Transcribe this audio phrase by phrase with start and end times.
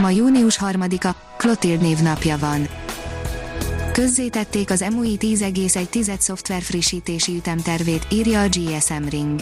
[0.00, 2.68] Ma június 3-a, Clotilde névnapja van.
[3.92, 9.40] Közzétették az MUI 10,1 szoftver frissítési ütemtervét, írja a GSM Ring.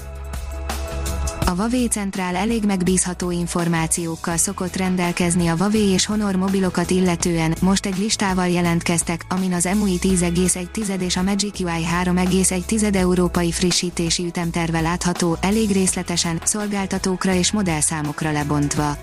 [1.47, 7.87] A Huawei Centrál elég megbízható információkkal szokott rendelkezni a Huawei és Honor mobilokat illetően, most
[7.87, 14.81] egy listával jelentkeztek, amin az MUI 10,1 és a Magic UI 3,1 európai frissítési ütemterve
[14.81, 18.97] látható, elég részletesen, szolgáltatókra és modellszámokra lebontva.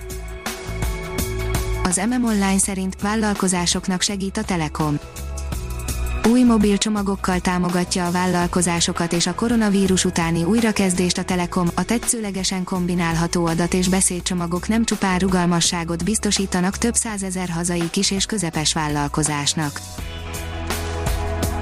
[1.90, 5.00] Az MM Online szerint vállalkozásoknak segít a Telekom.
[6.30, 12.64] Új mobil csomagokkal támogatja a vállalkozásokat és a koronavírus utáni újrakezdést a Telekom, a tetszőlegesen
[12.64, 19.82] kombinálható adat és beszédcsomagok nem csupán rugalmasságot biztosítanak több százezer hazai kis és közepes vállalkozásnak.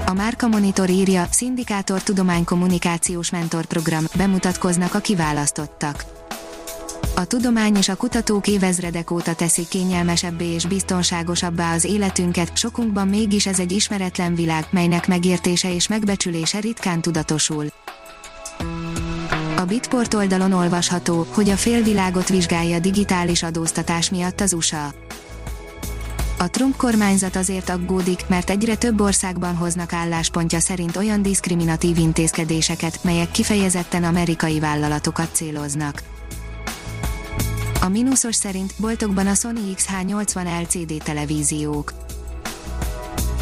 [0.05, 6.26] A Márka Monitor írja, Szindikátor Tudománykommunikációs Mentorprogram, bemutatkoznak a kiválasztottak
[7.19, 13.45] a tudomány és a kutatók évezredek óta teszik kényelmesebbé és biztonságosabbá az életünket, sokunkban mégis
[13.45, 17.65] ez egy ismeretlen világ, melynek megértése és megbecsülése ritkán tudatosul.
[19.57, 24.93] A Bitport oldalon olvasható, hogy a félvilágot vizsgálja digitális adóztatás miatt az USA.
[26.37, 33.03] A Trump kormányzat azért aggódik, mert egyre több országban hoznak álláspontja szerint olyan diszkriminatív intézkedéseket,
[33.03, 36.16] melyek kifejezetten amerikai vállalatokat céloznak.
[37.81, 41.93] A mínuszos szerint boltokban a Sony XH80 LCD televíziók.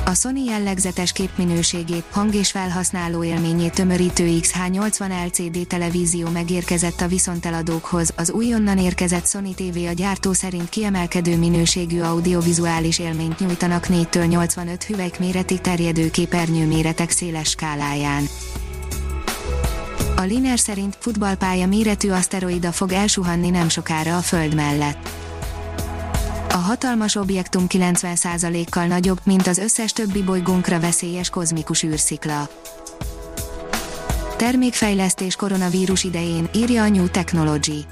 [0.05, 8.13] A Sony jellegzetes képminőségét, hang és felhasználó élményét tömörítő XH80 LCD televízió megérkezett a viszonteladókhoz,
[8.15, 14.83] az újonnan érkezett Sony TV a gyártó szerint kiemelkedő minőségű audiovizuális élményt nyújtanak 4-től 85
[14.83, 18.23] hüvelyk méretig terjedő képernyő méretek széles skáláján.
[20.17, 25.09] A Liner szerint futballpálya méretű aszteroida fog elsuhanni nem sokára a Föld mellett.
[26.49, 32.49] A hatalmas objektum 90%-kal nagyobb, mint az összes többi bolygónkra veszélyes kozmikus űrszikla.
[34.37, 37.85] Termékfejlesztés koronavírus idején, írja a New Technology.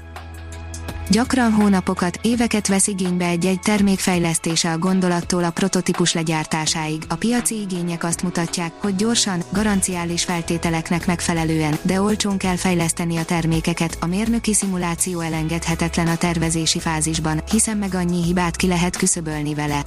[1.10, 7.02] Gyakran hónapokat, éveket vesz igénybe egy-egy termék fejlesztése a gondolattól a prototípus legyártásáig.
[7.08, 13.24] A piaci igények azt mutatják, hogy gyorsan, garanciális feltételeknek megfelelően, de olcsón kell fejleszteni a
[13.24, 13.96] termékeket.
[14.00, 19.82] A mérnöki szimuláció elengedhetetlen a tervezési fázisban, hiszen meg annyi hibát ki lehet küszöbölni vele.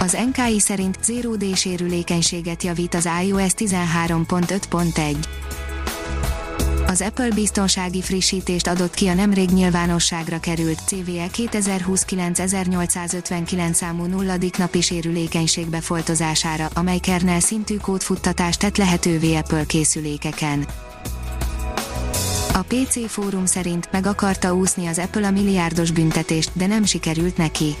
[0.00, 5.16] Az NKI szerint Zero D sérülékenységet javít az iOS 13.5.1
[6.88, 14.80] az Apple biztonsági frissítést adott ki a nemrég nyilvánosságra került CVE 2029-1859 számú nulladik napi
[14.80, 20.66] sérülékenység befoltozására, amely kernel szintű kódfuttatást tett lehetővé Apple készülékeken.
[22.52, 27.36] A PC fórum szerint meg akarta úszni az Apple a milliárdos büntetést, de nem sikerült
[27.36, 27.74] neki.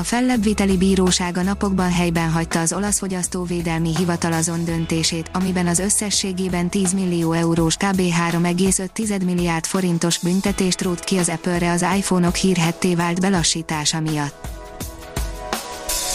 [0.00, 5.78] A fellebbviteli bíróság a napokban helyben hagyta az olasz fogyasztóvédelmi hivatal azon döntését, amiben az
[5.78, 8.00] összességében 10 millió eurós kb.
[8.00, 14.48] 3,5 milliárd forintos büntetést rót ki az Apple-re az iPhone-ok hírhetté vált belassítása miatt.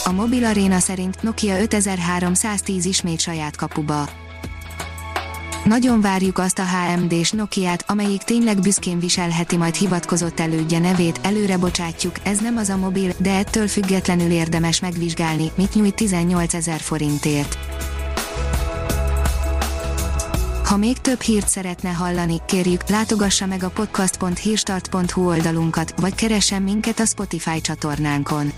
[0.06, 4.25] A mobil aréna szerint Nokia 5310 ismét saját kapuba.
[5.66, 11.58] Nagyon várjuk azt a HMD-s Nokiát, amelyik tényleg büszkén viselheti majd hivatkozott elődje nevét, előre
[11.58, 16.80] bocsátjuk, ez nem az a mobil, de ettől függetlenül érdemes megvizsgálni, mit nyújt 18 ezer
[16.80, 17.58] forintért.
[20.66, 27.00] Ha még több hírt szeretne hallani, kérjük, látogassa meg a podcast.hírstart.hu oldalunkat, vagy keressen minket
[27.00, 28.52] a Spotify csatornánkon.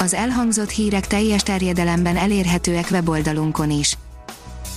[0.00, 3.96] Az elhangzott hírek teljes terjedelemben elérhetőek weboldalunkon is.